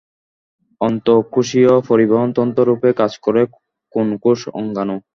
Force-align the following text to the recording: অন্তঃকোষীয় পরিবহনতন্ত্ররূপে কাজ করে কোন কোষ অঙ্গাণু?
অন্তঃকোষীয় 0.81 1.73
পরিবহনতন্ত্ররূপে 1.89 2.89
কাজ 2.99 3.11
করে 3.25 3.41
কোন 3.93 4.07
কোষ 4.23 4.39
অঙ্গাণু? 4.59 4.95